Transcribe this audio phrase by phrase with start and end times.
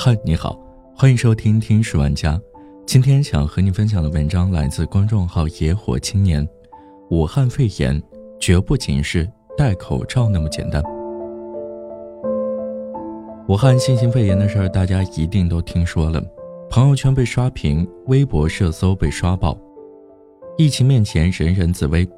[0.00, 0.56] 嗨，你好，
[0.94, 2.34] 欢迎收听《听史玩家》。
[2.86, 6.48] 今天想和你分享的文章来自公众号“野火青年”。
[7.10, 8.00] 武汉肺炎
[8.38, 10.80] 绝不仅是戴口罩那么简单。
[13.48, 16.22] 武汉新型肺炎的事儿，大家一定都听说了，
[16.70, 19.58] 朋友圈被刷屏，微博热搜被刷爆。
[20.56, 22.08] 疫情面前，人人自危。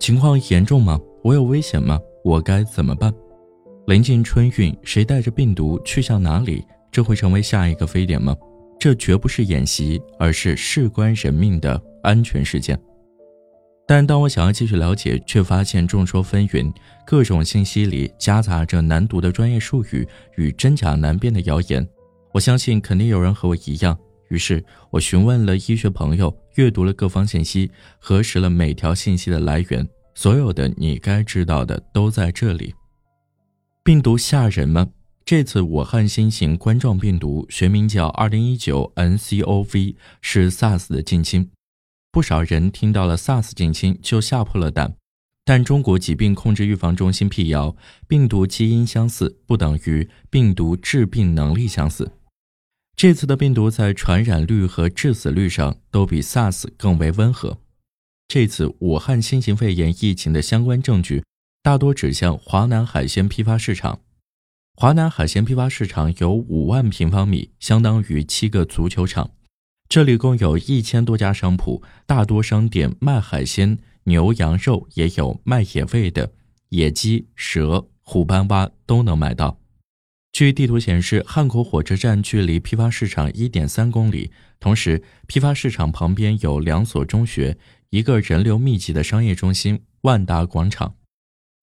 [0.00, 0.98] 情况严重吗？
[1.22, 2.00] 我有危险吗？
[2.24, 3.12] 我该怎么办？
[3.88, 6.64] 临近春运，谁带着病毒去向哪里？
[6.94, 8.36] 这会成为下一个非典吗？
[8.78, 12.80] 这绝不是演习，而是事关人命的安全事件。
[13.84, 16.72] 但当我想要继续了解，却发现众说纷纭，
[17.04, 21.84] 各种信息里夹杂着难读的专业术语与真假难辨的谣言。
[22.32, 23.98] 我相信肯定有人和我一样。
[24.28, 27.68] 于是我询问了医学朋友，阅读了各方信息，
[27.98, 29.84] 核实了每条信息的来源。
[30.14, 32.72] 所有的你该知道的都在这里。
[33.82, 34.88] 病毒吓人吗？
[35.26, 41.50] 这次武汉新型冠状病毒学名叫2019 nCoV，是 SARS 的近亲。
[42.12, 44.96] 不少人听到了 SARS 近亲就吓破了胆，
[45.42, 47.74] 但中国疾病控制预防中心辟谣，
[48.06, 52.12] 病毒基因相似不等于病毒致病能力相似。
[52.94, 57.58] 这次的病毒在传染率和致死率上都比 SARS 更为温和。
[58.28, 61.24] 这次武汉新型肺炎疫情的相关证据
[61.62, 64.00] 大多指向华南海鲜批发市场。
[64.76, 69.30] 华南海鲜批发市场有五万平方米，相当于七个足球场。
[69.88, 76.32] 这里共有一千多家商铺，大多商店卖海鲜、牛羊肉，也有卖野味的，
[76.70, 79.60] 野鸡、蛇、虎斑蛙都能买到。
[80.32, 87.56] 据地图显示，汉口火车站距离批发市场一点三公里，同时批发市场旁边有两所中学，
[87.90, 90.96] 一个人流密集的商业中心——万达广场。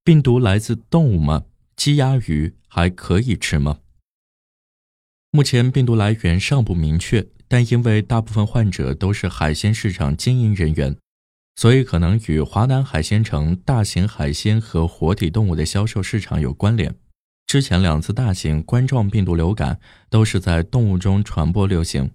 [0.06, 1.44] 病毒来自动物吗？
[1.84, 3.80] 鸡鸭鱼还可以吃吗？
[5.32, 10.96] 目前病毒来源尚不明确，但因为大部分患者都是海鲜市场经营人员，
[11.56, 16.94] 所以可能与华南海鲜城大型海鲜和活体动物的销售市场有关联。
[17.48, 22.12] 之前两次大型冠状病毒流感都是在动物中传播流行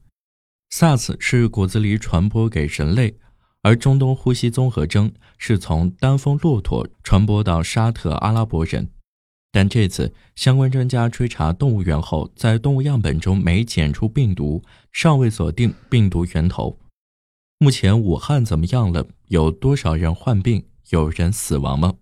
[0.71, 3.19] ，SARS 是骨子里传播给人类，
[3.63, 8.91] 而中东呼吸综合征是从丹峰骆驼传播到沙特阿拉伯人。
[9.57, 14.63] 但这次相关专家追查动物园后，在动物样本中没检出病毒，
[14.93, 16.79] 尚未锁定病毒源头。
[17.59, 19.07] 目前武汉怎么样了？
[19.29, 20.67] 有多少人患病？
[20.91, 21.95] 有人死亡吗？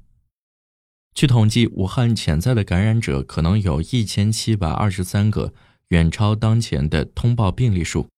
[1.15, 5.55] 据统计，武汉潜在的感染者可能有一千七百二十三个，
[5.91, 8.09] 远超当前的通报病例数。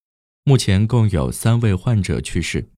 [0.44, 2.70] 目前共有三位患者去世。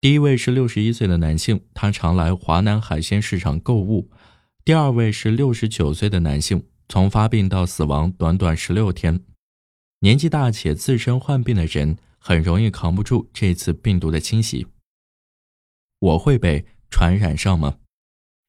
[0.00, 4.08] 第一位是六十一岁的男性，他常来华南海鲜市场购物。
[4.66, 9.22] 第二位是六十九岁的男性，从发病到死亡短短十六天。
[10.00, 14.66] 年纪大且自身患病的人，很容易扛不住这次病毒的侵袭。
[16.00, 17.76] 我会被传染上吗？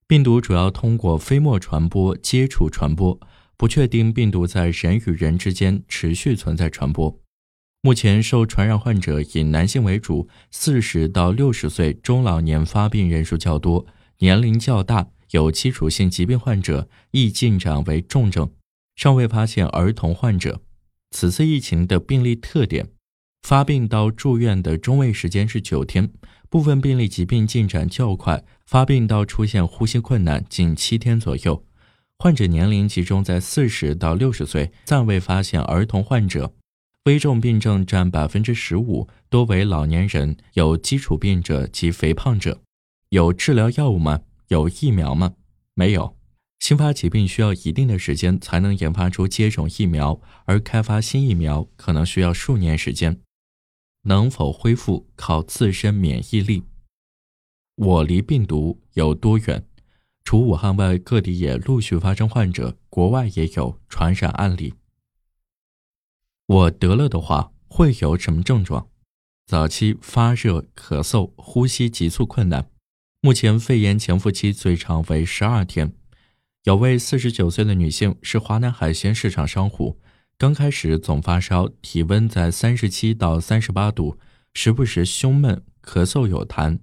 [0.08, 3.20] 病毒主要通过飞沫传播、接触传播，
[3.56, 7.20] 不确定病毒在人与人之间持续存在传播。
[7.84, 13.86] 目前受传染患者以男性为主，四十到六十岁中老年发病人数较多，
[14.18, 15.10] 年龄较大。
[15.32, 18.52] 有基础性疾病患者易进展为重症，
[18.96, 20.62] 尚未发现儿童患者。
[21.12, 22.90] 此次疫情的病例特点，
[23.44, 26.12] 发病到住院的中位时间是九天，
[26.50, 31.64] 部分病例疾病进展较快，发病到出现呼吸困难仅七天左右。
[32.20, 36.54] 患者年龄集中在四十到六十岁，暂未发现儿童患者。
[37.06, 42.60] 危重病症占百分之十五，多为老年人、有基础病者及肥胖者。
[43.12, 44.20] 有治疗药物吗？
[44.48, 45.36] 有疫苗吗？
[45.74, 46.18] 没有。
[46.60, 53.22] 新发疾病需要一定的时间才能研发出接种疫苗，而开发新疫苗可能需要数年时间。
[54.04, 56.64] 能否恢复靠自身免疫力？
[57.76, 59.68] 我离病毒有多远？
[60.24, 64.74] 除武汉外，各地也陆续发生患者，国外也有传染案例。
[66.48, 68.90] 我得了的话会有什么症状？
[69.46, 72.70] 早期发热、咳嗽、呼吸急促困难。
[73.20, 75.94] 目前肺炎潜伏期最长为十二天。
[76.64, 80.00] 有位四十九岁的女性是华南海鲜市场商户，
[80.38, 84.20] 刚开始总发烧，体温在三十七到三十八度，
[84.54, 86.80] 时不时胸闷、咳嗽有痰。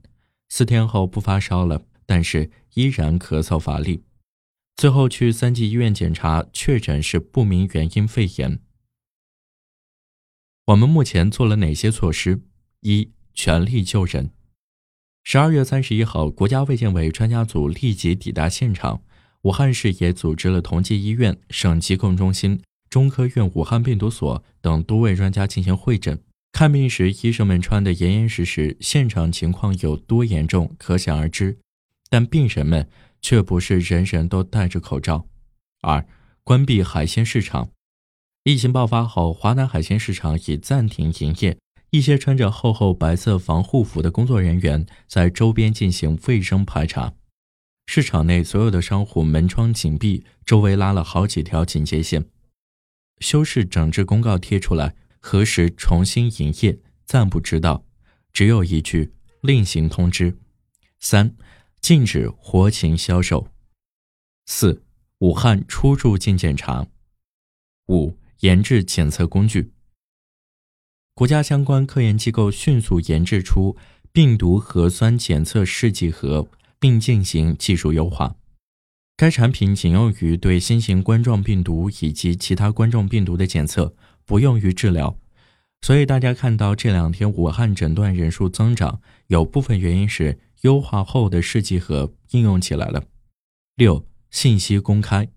[0.49, 4.03] 四天后不发烧了，但是依然咳嗽乏力。
[4.77, 8.59] 最后去三级医院检查，确诊是不明原因肺炎。
[10.67, 12.41] 我们目前做了哪些措施？
[12.81, 14.33] 一、全力救人。
[15.27, 19.01] 十二月三十一号，国家卫健委专家组立即抵达现场。
[19.41, 22.61] 武汉市也组织了同济医院、省疾控中心、
[22.91, 26.23] 中科院武汉病毒所等多位专家进行会诊。
[26.53, 31.57] 看病时，医生们穿得严严实实，现场情况有多严重，可想而知。
[32.11, 32.87] 但病人们
[33.23, 35.27] 却不是人人都戴着口罩。
[35.81, 36.07] 二、
[36.43, 37.71] 关闭海鲜市场。
[38.45, 41.57] 疫情爆发后，华南海鲜市场已暂停营业。
[41.95, 47.15] 一些穿着厚厚白色防护服的工作人员在周边进行卫生排查。
[47.87, 52.25] 市场内所有的商户门窗紧闭，周围拉了好几条警戒线。
[53.21, 57.85] 修饰整治公告贴出来，何时重新营业暂不知道，
[58.33, 60.37] 只有一句另行通知。
[60.99, 61.37] 三、
[61.81, 63.47] 禁止活禽销售。
[64.47, 64.83] 四、
[65.19, 66.89] 武汉出入境检查。
[67.87, 68.19] 五。
[68.41, 69.73] 研制检测工具，
[71.17, 73.77] 国家相关科研机构迅速研制出
[74.11, 76.49] 病毒核酸检测试剂盒，
[76.81, 78.35] 并进行技术优化。
[79.17, 83.95] 该产品仅用于对新型冠状病毒以及其他冠状病毒的检测，
[84.25, 85.17] 不用于治疗。
[85.83, 93.05] 所以大家看到这两天武汉诊断人数增长，有部分原因是优化后的试剂盒应用起来了。
[93.77, 95.29] 六、信息公开。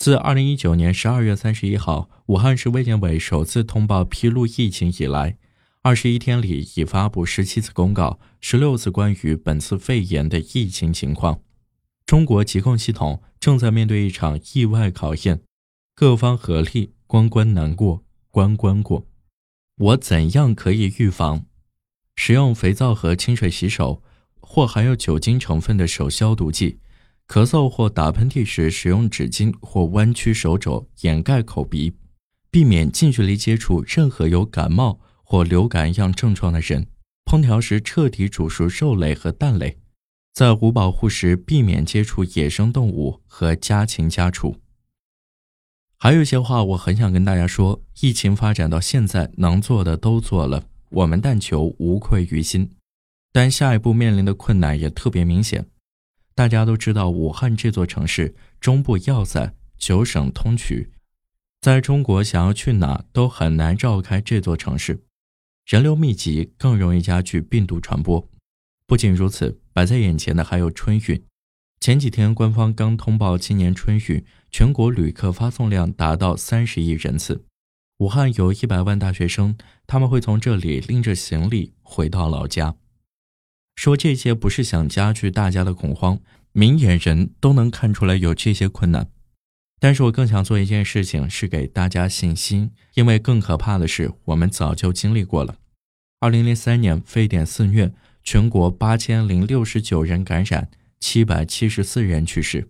[0.00, 5.36] 自二零一九年十二月三十一号，武汉市卫健委首次通报披露疫情以来，
[5.82, 11.42] 二十一天里已发布十七次公告，十六次关于本次肺炎的疫情情况。
[12.06, 15.42] 中国疾控系统正在面对一场意外考验，
[15.94, 19.06] 各方合力，关关难过关关过。
[19.76, 21.44] 我怎样可以预防？
[22.16, 24.02] 使用肥皂和清水洗手，
[24.40, 26.78] 或含有酒精成分的手消毒剂。
[27.30, 31.94] 咳嗽或打喷嚏时，使用纸巾或弯曲手肘掩盖口鼻，
[32.50, 36.88] 避免近距离接触任何有感冒或流感样症状的人。
[37.24, 39.78] 烹调时彻底煮熟肉类和蛋类，
[40.34, 44.56] 在无保护时避免接触野生动物和家禽家畜。
[45.98, 52.72] 还有一些话我很想跟大家说：疫情发展到现在，能做的都做了，我们但求无愧于心。
[53.30, 55.68] 但下一步面临的困难也特别明显。
[56.34, 60.88] 大家都知道，武汉这座城市中部要塞，九省通衢，
[61.60, 65.02] 在中国想要去哪都很难绕开这座城市，
[65.66, 68.28] 人流密集，更容易加剧病毒传播。
[68.86, 71.22] 不仅如此，摆在眼前的还有春运。
[71.80, 77.44] 前几天官方刚通报，今年春运全国旅客发送量达到三十亿人次。
[77.98, 79.56] 武汉有一百万大学生，
[79.86, 82.76] 他们会从这里拎着行李回到老家。
[83.80, 86.20] 说这些不是想加剧大家的恐慌，
[86.52, 89.08] 明眼人都能看出来有这些困难。
[89.80, 95.56] 但是我更想做一件事情，是给大家信心，因为更可怕的是我们早就经历过了。
[96.18, 97.90] 二零零三年非典肆虐，
[98.22, 100.68] 全国八千零六十九人感染，
[100.98, 102.68] 七百七十四人去世，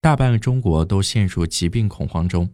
[0.00, 2.50] 大半个中国都陷入疾病恐慌中。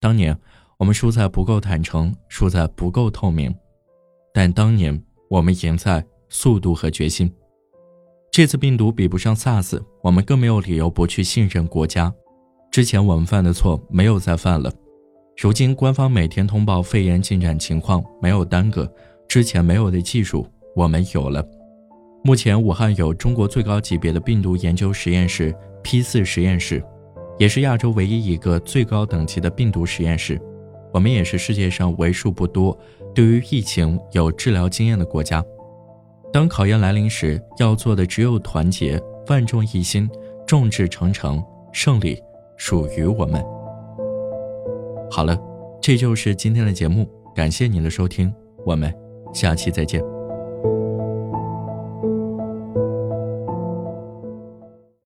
[0.00, 0.36] 当年
[0.78, 3.54] 我们输在不够坦诚，输在不够透明，
[4.34, 5.00] 但当年
[5.30, 6.04] 我们赢在。
[6.28, 7.32] 速度和决心，
[8.30, 12.12] 这次病毒比不上 SARS，我们更没有理由不去信任国家。
[12.70, 14.70] 之前我们犯的错没有再犯了。
[15.40, 18.90] 如今官方每天通报肺炎进展情况，没有耽搁。
[19.26, 21.44] 之前没有的技术，我们有了。
[22.24, 26.82] 目前武汉有中国最高级别的病毒研究实验室 P 四实验室，
[27.38, 30.40] 也是亚洲唯一一个最高等级的病毒实验室。
[30.92, 32.76] 我们也是世界上为数不多
[33.14, 35.44] 对于疫情有治疗经验的国家。
[36.32, 40.08] 当考验来临时，要做的只有团结，万众一心，
[40.46, 41.42] 众志成城，
[41.72, 42.22] 胜利
[42.56, 43.42] 属于我们。
[45.10, 45.38] 好了，
[45.80, 48.32] 这就是今天的节目，感谢您的收听，
[48.64, 48.92] 我们
[49.32, 50.17] 下期再见。